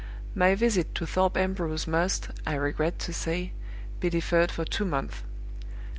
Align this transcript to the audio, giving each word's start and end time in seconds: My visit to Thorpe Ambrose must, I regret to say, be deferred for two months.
My 0.33 0.55
visit 0.55 0.95
to 0.95 1.05
Thorpe 1.05 1.37
Ambrose 1.37 1.85
must, 1.85 2.29
I 2.47 2.55
regret 2.55 2.97
to 3.01 3.13
say, 3.13 3.51
be 3.99 4.09
deferred 4.09 4.49
for 4.49 4.65
two 4.65 4.83
months. 4.83 5.21